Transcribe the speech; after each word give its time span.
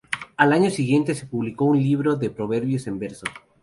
Al 0.35 0.51
año 0.51 0.71
siguiente 0.71 1.13
se 1.13 1.27
publicó 1.27 1.65
un 1.65 1.77
libro 1.77 2.15
de 2.15 2.31
proverbios 2.31 2.87
en 2.87 2.97
verso. 2.97 3.27